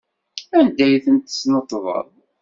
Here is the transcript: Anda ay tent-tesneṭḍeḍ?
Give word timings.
Anda 0.57 0.83
ay 0.85 0.95
tent-tesneṭḍeḍ? 1.05 2.09